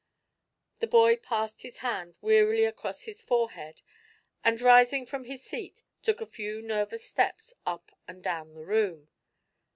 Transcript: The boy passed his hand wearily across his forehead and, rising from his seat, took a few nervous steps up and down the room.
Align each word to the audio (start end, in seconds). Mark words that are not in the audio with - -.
The 0.79 0.87
boy 0.87 1.17
passed 1.17 1.61
his 1.61 1.77
hand 1.85 2.15
wearily 2.21 2.63
across 2.65 3.03
his 3.03 3.21
forehead 3.21 3.83
and, 4.43 4.59
rising 4.59 5.05
from 5.05 5.25
his 5.25 5.43
seat, 5.43 5.83
took 6.01 6.19
a 6.21 6.25
few 6.25 6.59
nervous 6.59 7.03
steps 7.05 7.53
up 7.67 7.91
and 8.07 8.23
down 8.23 8.55
the 8.55 8.65
room. 8.65 9.09